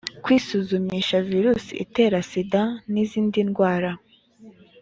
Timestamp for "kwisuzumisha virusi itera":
0.23-2.17